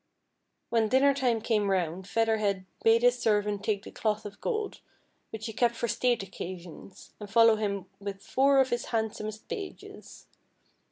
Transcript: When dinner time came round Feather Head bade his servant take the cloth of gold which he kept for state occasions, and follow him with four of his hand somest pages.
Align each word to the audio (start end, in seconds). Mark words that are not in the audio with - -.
When 0.71 0.89
dinner 0.89 1.13
time 1.13 1.41
came 1.41 1.69
round 1.69 2.07
Feather 2.07 2.37
Head 2.37 2.65
bade 2.83 3.03
his 3.03 3.19
servant 3.19 3.63
take 3.63 3.83
the 3.83 3.91
cloth 3.91 4.25
of 4.25 4.41
gold 4.41 4.81
which 5.29 5.45
he 5.45 5.53
kept 5.53 5.75
for 5.75 5.87
state 5.87 6.23
occasions, 6.23 7.13
and 7.19 7.29
follow 7.29 7.55
him 7.55 7.85
with 7.99 8.23
four 8.23 8.59
of 8.59 8.71
his 8.71 8.85
hand 8.85 9.11
somest 9.15 9.47
pages. 9.47 10.25